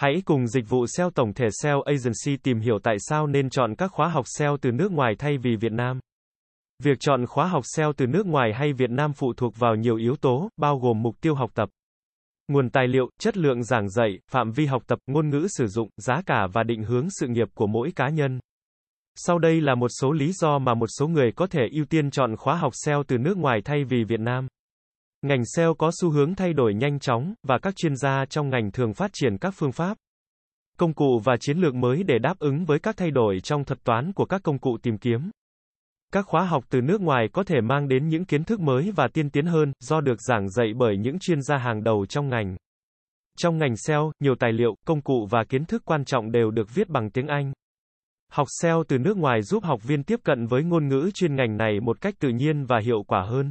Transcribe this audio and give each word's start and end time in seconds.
Hãy 0.00 0.22
cùng 0.24 0.46
dịch 0.46 0.68
vụ 0.68 0.86
SEO 0.86 1.10
tổng 1.10 1.34
thể 1.34 1.48
SEO 1.62 1.82
Agency 1.82 2.36
tìm 2.42 2.60
hiểu 2.60 2.78
tại 2.82 2.96
sao 2.98 3.26
nên 3.26 3.50
chọn 3.50 3.74
các 3.74 3.90
khóa 3.92 4.08
học 4.08 4.24
SEO 4.38 4.56
từ 4.62 4.70
nước 4.72 4.92
ngoài 4.92 5.14
thay 5.18 5.38
vì 5.38 5.56
Việt 5.56 5.72
Nam. 5.72 6.00
Việc 6.82 7.00
chọn 7.00 7.26
khóa 7.26 7.46
học 7.46 7.62
SEO 7.76 7.92
từ 7.96 8.06
nước 8.06 8.26
ngoài 8.26 8.52
hay 8.54 8.72
Việt 8.72 8.90
Nam 8.90 9.12
phụ 9.12 9.32
thuộc 9.36 9.58
vào 9.58 9.74
nhiều 9.74 9.96
yếu 9.96 10.16
tố, 10.16 10.48
bao 10.56 10.78
gồm 10.78 11.02
mục 11.02 11.14
tiêu 11.20 11.34
học 11.34 11.50
tập, 11.54 11.68
nguồn 12.48 12.70
tài 12.70 12.88
liệu, 12.88 13.10
chất 13.18 13.36
lượng 13.36 13.62
giảng 13.62 13.88
dạy, 13.88 14.18
phạm 14.30 14.52
vi 14.52 14.66
học 14.66 14.82
tập, 14.86 14.98
ngôn 15.06 15.30
ngữ 15.30 15.46
sử 15.50 15.66
dụng, 15.66 15.88
giá 15.96 16.22
cả 16.26 16.46
và 16.52 16.62
định 16.62 16.82
hướng 16.82 17.08
sự 17.10 17.26
nghiệp 17.26 17.48
của 17.54 17.66
mỗi 17.66 17.92
cá 17.96 18.08
nhân. 18.08 18.40
Sau 19.16 19.38
đây 19.38 19.60
là 19.60 19.74
một 19.74 19.88
số 20.00 20.12
lý 20.12 20.32
do 20.32 20.58
mà 20.58 20.74
một 20.74 20.88
số 20.98 21.08
người 21.08 21.32
có 21.32 21.46
thể 21.46 21.62
ưu 21.72 21.84
tiên 21.84 22.10
chọn 22.10 22.36
khóa 22.36 22.56
học 22.56 22.72
SEO 22.74 23.02
từ 23.08 23.18
nước 23.18 23.36
ngoài 23.36 23.60
thay 23.64 23.84
vì 23.84 24.04
Việt 24.04 24.20
Nam. 24.20 24.48
Ngành 25.22 25.44
SEO 25.44 25.74
có 25.74 25.90
xu 26.00 26.10
hướng 26.10 26.34
thay 26.34 26.52
đổi 26.52 26.74
nhanh 26.74 26.98
chóng, 26.98 27.34
và 27.42 27.58
các 27.58 27.76
chuyên 27.76 27.96
gia 27.96 28.24
trong 28.24 28.50
ngành 28.50 28.70
thường 28.72 28.94
phát 28.94 29.10
triển 29.14 29.38
các 29.38 29.54
phương 29.56 29.72
pháp, 29.72 29.96
công 30.80 30.94
cụ 30.94 31.20
và 31.24 31.36
chiến 31.40 31.58
lược 31.58 31.74
mới 31.74 32.02
để 32.02 32.18
đáp 32.18 32.38
ứng 32.38 32.64
với 32.64 32.78
các 32.78 32.96
thay 32.96 33.10
đổi 33.10 33.40
trong 33.40 33.64
thuật 33.64 33.84
toán 33.84 34.12
của 34.12 34.24
các 34.24 34.42
công 34.44 34.58
cụ 34.58 34.78
tìm 34.82 34.98
kiếm. 34.98 35.30
Các 36.12 36.26
khóa 36.26 36.44
học 36.44 36.64
từ 36.70 36.80
nước 36.80 37.00
ngoài 37.00 37.28
có 37.32 37.42
thể 37.44 37.60
mang 37.60 37.88
đến 37.88 38.08
những 38.08 38.24
kiến 38.24 38.44
thức 38.44 38.60
mới 38.60 38.90
và 38.96 39.08
tiên 39.08 39.30
tiến 39.30 39.46
hơn, 39.46 39.72
do 39.80 40.00
được 40.00 40.20
giảng 40.20 40.48
dạy 40.48 40.72
bởi 40.76 40.96
những 40.96 41.18
chuyên 41.18 41.42
gia 41.42 41.56
hàng 41.56 41.82
đầu 41.84 42.06
trong 42.06 42.28
ngành. 42.28 42.56
Trong 43.38 43.58
ngành 43.58 43.76
SEO, 43.76 44.12
nhiều 44.20 44.34
tài 44.38 44.52
liệu, 44.52 44.74
công 44.86 45.00
cụ 45.00 45.26
và 45.30 45.44
kiến 45.48 45.64
thức 45.64 45.82
quan 45.84 46.04
trọng 46.04 46.32
đều 46.32 46.50
được 46.50 46.74
viết 46.74 46.88
bằng 46.88 47.10
tiếng 47.10 47.26
Anh. 47.26 47.52
Học 48.32 48.46
SEO 48.60 48.84
từ 48.88 48.98
nước 48.98 49.16
ngoài 49.16 49.42
giúp 49.42 49.64
học 49.64 49.82
viên 49.82 50.02
tiếp 50.02 50.20
cận 50.24 50.46
với 50.46 50.62
ngôn 50.62 50.88
ngữ 50.88 51.10
chuyên 51.14 51.36
ngành 51.36 51.56
này 51.56 51.80
một 51.80 52.00
cách 52.00 52.14
tự 52.18 52.28
nhiên 52.28 52.64
và 52.64 52.80
hiệu 52.84 53.02
quả 53.06 53.22
hơn. 53.22 53.50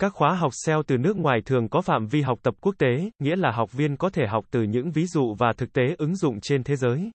Các 0.00 0.12
khóa 0.12 0.34
học 0.34 0.52
SEO 0.54 0.82
từ 0.82 0.96
nước 0.96 1.16
ngoài 1.16 1.40
thường 1.46 1.68
có 1.68 1.80
phạm 1.80 2.06
vi 2.06 2.22
học 2.22 2.38
tập 2.42 2.54
quốc 2.60 2.74
tế, 2.78 3.10
nghĩa 3.18 3.36
là 3.36 3.50
học 3.50 3.72
viên 3.72 3.96
có 3.96 4.10
thể 4.10 4.26
học 4.26 4.44
từ 4.50 4.62
những 4.62 4.90
ví 4.90 5.06
dụ 5.06 5.34
và 5.38 5.52
thực 5.56 5.72
tế 5.72 5.82
ứng 5.98 6.16
dụng 6.16 6.38
trên 6.42 6.64
thế 6.64 6.76
giới. 6.76 7.10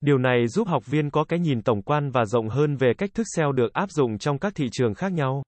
Điều 0.00 0.18
này 0.18 0.48
giúp 0.48 0.68
học 0.68 0.86
viên 0.86 1.10
có 1.10 1.24
cái 1.24 1.38
nhìn 1.38 1.62
tổng 1.62 1.82
quan 1.82 2.10
và 2.10 2.24
rộng 2.24 2.48
hơn 2.48 2.76
về 2.76 2.92
cách 2.98 3.10
thức 3.14 3.26
SEO 3.36 3.52
được 3.52 3.72
áp 3.72 3.90
dụng 3.90 4.18
trong 4.18 4.38
các 4.38 4.52
thị 4.54 4.66
trường 4.72 4.94
khác 4.94 5.12
nhau. 5.12 5.42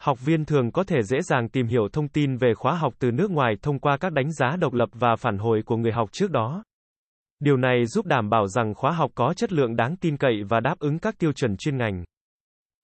Học 0.00 0.18
viên 0.24 0.44
thường 0.44 0.72
có 0.72 0.84
thể 0.84 1.02
dễ 1.02 1.22
dàng 1.22 1.48
tìm 1.48 1.66
hiểu 1.66 1.88
thông 1.92 2.08
tin 2.08 2.36
về 2.36 2.54
khóa 2.54 2.74
học 2.74 2.94
từ 2.98 3.10
nước 3.10 3.30
ngoài 3.30 3.54
thông 3.62 3.78
qua 3.78 3.96
các 3.96 4.12
đánh 4.12 4.32
giá 4.32 4.56
độc 4.56 4.72
lập 4.72 4.88
và 4.92 5.16
phản 5.16 5.38
hồi 5.38 5.62
của 5.66 5.76
người 5.76 5.92
học 5.92 6.08
trước 6.12 6.30
đó. 6.30 6.62
Điều 7.40 7.56
này 7.56 7.86
giúp 7.86 8.06
đảm 8.06 8.30
bảo 8.30 8.46
rằng 8.46 8.74
khóa 8.74 8.92
học 8.92 9.10
có 9.14 9.34
chất 9.36 9.52
lượng 9.52 9.76
đáng 9.76 9.96
tin 9.96 10.16
cậy 10.16 10.42
và 10.48 10.60
đáp 10.60 10.78
ứng 10.78 10.98
các 10.98 11.18
tiêu 11.18 11.32
chuẩn 11.32 11.56
chuyên 11.56 11.76
ngành. 11.76 12.04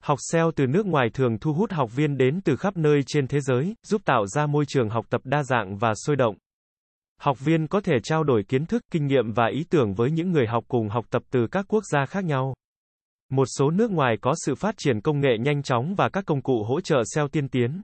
Học 0.02 0.18
SEO 0.32 0.50
từ 0.56 0.66
nước 0.66 0.86
ngoài 0.86 1.08
thường 1.14 1.38
thu 1.38 1.52
hút 1.52 1.72
học 1.72 1.90
viên 1.96 2.16
đến 2.16 2.40
từ 2.44 2.56
khắp 2.56 2.76
nơi 2.76 3.00
trên 3.06 3.26
thế 3.26 3.40
giới, 3.40 3.74
giúp 3.86 4.02
tạo 4.04 4.26
ra 4.26 4.46
môi 4.46 4.64
trường 4.68 4.88
học 4.88 5.06
tập 5.10 5.20
đa 5.24 5.42
dạng 5.42 5.76
và 5.76 5.92
sôi 5.94 6.16
động. 6.16 6.36
Học 7.20 7.40
viên 7.40 7.66
có 7.66 7.80
thể 7.80 7.94
trao 8.02 8.24
đổi 8.24 8.42
kiến 8.48 8.66
thức, 8.66 8.82
kinh 8.92 9.06
nghiệm 9.06 9.32
và 9.32 9.46
ý 9.52 9.64
tưởng 9.70 9.94
với 9.94 10.10
những 10.10 10.32
người 10.32 10.46
học 10.46 10.64
cùng 10.68 10.88
học 10.88 11.04
tập 11.10 11.22
từ 11.30 11.46
các 11.50 11.64
quốc 11.68 11.82
gia 11.92 12.06
khác 12.06 12.24
nhau. 12.24 12.54
Một 13.30 13.44
số 13.58 13.70
nước 13.70 13.90
ngoài 13.90 14.16
có 14.20 14.34
sự 14.46 14.54
phát 14.54 14.74
triển 14.78 15.00
công 15.00 15.20
nghệ 15.20 15.38
nhanh 15.40 15.62
chóng 15.62 15.94
và 15.94 16.08
các 16.08 16.24
công 16.26 16.42
cụ 16.42 16.64
hỗ 16.64 16.80
trợ 16.80 17.02
SEO 17.14 17.28
tiên 17.28 17.48
tiến. 17.48 17.82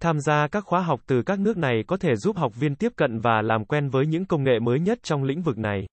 Tham 0.00 0.20
gia 0.20 0.48
các 0.48 0.64
khóa 0.64 0.80
học 0.80 1.00
từ 1.06 1.22
các 1.22 1.38
nước 1.38 1.56
này 1.56 1.84
có 1.86 1.96
thể 1.96 2.16
giúp 2.16 2.36
học 2.36 2.52
viên 2.56 2.74
tiếp 2.74 2.92
cận 2.96 3.18
và 3.18 3.42
làm 3.42 3.64
quen 3.64 3.88
với 3.88 4.06
những 4.06 4.24
công 4.24 4.44
nghệ 4.44 4.58
mới 4.62 4.80
nhất 4.80 4.98
trong 5.02 5.24
lĩnh 5.24 5.42
vực 5.42 5.58
này. 5.58 5.86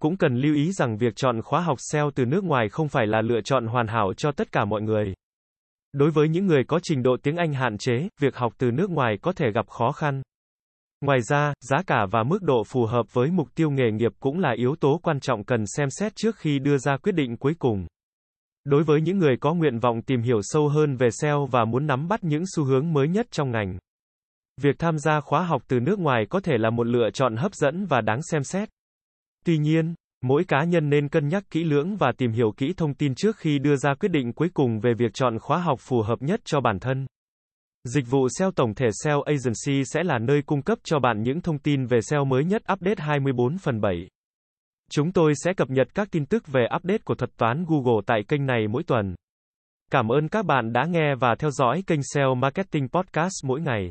Cũng 0.00 0.16
cần 0.16 0.36
lưu 0.36 0.54
ý 0.54 0.72
rằng 0.72 0.96
việc 0.96 1.16
chọn 1.16 1.42
khóa 1.42 1.60
học 1.60 1.78
SEO 1.80 2.10
từ 2.14 2.24
nước 2.24 2.44
ngoài 2.44 2.68
không 2.68 2.88
phải 2.88 3.06
là 3.06 3.20
lựa 3.22 3.40
chọn 3.40 3.66
hoàn 3.66 3.86
hảo 3.88 4.12
cho 4.16 4.32
tất 4.32 4.52
cả 4.52 4.64
mọi 4.64 4.82
người. 4.82 5.14
Đối 5.92 6.10
với 6.10 6.28
những 6.28 6.46
người 6.46 6.64
có 6.68 6.80
trình 6.82 7.02
độ 7.02 7.16
tiếng 7.22 7.36
Anh 7.36 7.52
hạn 7.52 7.78
chế, 7.78 8.08
việc 8.20 8.36
học 8.36 8.52
từ 8.58 8.70
nước 8.70 8.90
ngoài 8.90 9.16
có 9.22 9.32
thể 9.32 9.46
gặp 9.54 9.68
khó 9.68 9.92
khăn. 9.92 10.22
Ngoài 11.00 11.22
ra, 11.22 11.52
giá 11.60 11.76
cả 11.86 12.06
và 12.10 12.22
mức 12.22 12.42
độ 12.42 12.64
phù 12.66 12.86
hợp 12.86 13.06
với 13.12 13.30
mục 13.30 13.48
tiêu 13.54 13.70
nghề 13.70 13.90
nghiệp 13.90 14.12
cũng 14.20 14.38
là 14.38 14.52
yếu 14.56 14.74
tố 14.80 15.00
quan 15.02 15.20
trọng 15.20 15.44
cần 15.44 15.64
xem 15.66 15.88
xét 15.90 16.16
trước 16.16 16.36
khi 16.36 16.58
đưa 16.58 16.78
ra 16.78 16.96
quyết 16.96 17.12
định 17.12 17.36
cuối 17.36 17.54
cùng. 17.58 17.86
Đối 18.64 18.82
với 18.82 19.00
những 19.00 19.18
người 19.18 19.36
có 19.40 19.54
nguyện 19.54 19.78
vọng 19.78 20.02
tìm 20.02 20.22
hiểu 20.22 20.40
sâu 20.42 20.68
hơn 20.68 20.96
về 20.96 21.08
SEO 21.10 21.46
và 21.46 21.64
muốn 21.64 21.86
nắm 21.86 22.08
bắt 22.08 22.24
những 22.24 22.44
xu 22.56 22.64
hướng 22.64 22.92
mới 22.92 23.08
nhất 23.08 23.26
trong 23.30 23.50
ngành, 23.50 23.78
việc 24.62 24.78
tham 24.78 24.98
gia 24.98 25.20
khóa 25.20 25.42
học 25.42 25.62
từ 25.68 25.80
nước 25.80 25.98
ngoài 25.98 26.26
có 26.30 26.40
thể 26.40 26.58
là 26.58 26.70
một 26.70 26.86
lựa 26.86 27.10
chọn 27.10 27.36
hấp 27.36 27.54
dẫn 27.54 27.86
và 27.86 28.00
đáng 28.00 28.20
xem 28.22 28.44
xét. 28.44 28.68
Tuy 29.46 29.58
nhiên, 29.58 29.94
mỗi 30.22 30.44
cá 30.44 30.64
nhân 30.64 30.90
nên 30.90 31.08
cân 31.08 31.28
nhắc 31.28 31.44
kỹ 31.50 31.64
lưỡng 31.64 31.96
và 31.96 32.12
tìm 32.18 32.32
hiểu 32.32 32.52
kỹ 32.56 32.72
thông 32.76 32.94
tin 32.94 33.14
trước 33.14 33.36
khi 33.36 33.58
đưa 33.58 33.76
ra 33.76 33.94
quyết 33.94 34.08
định 34.08 34.32
cuối 34.32 34.48
cùng 34.54 34.80
về 34.80 34.94
việc 34.94 35.14
chọn 35.14 35.38
khóa 35.38 35.58
học 35.58 35.78
phù 35.82 36.02
hợp 36.02 36.22
nhất 36.22 36.40
cho 36.44 36.60
bản 36.60 36.78
thân. 36.78 37.06
Dịch 37.84 38.04
vụ 38.10 38.28
SEO 38.38 38.50
tổng 38.50 38.74
thể 38.74 38.86
SEO 39.04 39.22
Agency 39.22 39.84
sẽ 39.84 40.02
là 40.02 40.18
nơi 40.18 40.42
cung 40.46 40.62
cấp 40.62 40.78
cho 40.84 40.98
bạn 40.98 41.22
những 41.22 41.40
thông 41.40 41.58
tin 41.58 41.86
về 41.86 42.00
SEO 42.00 42.24
mới 42.24 42.44
nhất 42.44 42.62
update 42.72 43.04
24 43.04 43.58
phần 43.58 43.80
7. 43.80 44.08
Chúng 44.90 45.12
tôi 45.12 45.32
sẽ 45.44 45.52
cập 45.54 45.70
nhật 45.70 45.88
các 45.94 46.08
tin 46.10 46.26
tức 46.26 46.46
về 46.46 46.66
update 46.76 47.02
của 47.04 47.14
thuật 47.14 47.30
toán 47.36 47.64
Google 47.68 48.02
tại 48.06 48.20
kênh 48.28 48.46
này 48.46 48.68
mỗi 48.68 48.82
tuần. 48.82 49.14
Cảm 49.90 50.08
ơn 50.08 50.28
các 50.28 50.46
bạn 50.46 50.72
đã 50.72 50.84
nghe 50.84 51.14
và 51.14 51.34
theo 51.38 51.50
dõi 51.50 51.82
kênh 51.86 52.00
SEO 52.14 52.34
Marketing 52.34 52.88
Podcast 52.88 53.44
mỗi 53.44 53.60
ngày. 53.60 53.90